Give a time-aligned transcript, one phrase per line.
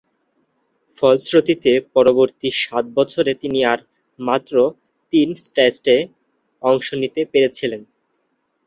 [0.97, 3.79] ফলশ্রুতিতে, পরবর্তী সাত বছরে তিনি আর
[4.19, 4.53] মাত্র
[5.13, 5.95] তিন টেস্টে
[6.63, 7.81] অংশ নিতে পেরেছিলেন।